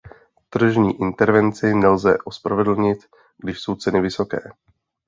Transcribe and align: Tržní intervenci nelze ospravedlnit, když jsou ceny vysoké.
Tržní 0.49 1.01
intervenci 1.01 1.73
nelze 1.75 2.17
ospravedlnit, 2.23 2.99
když 3.37 3.59
jsou 3.59 3.75
ceny 3.75 4.01
vysoké. 4.01 4.39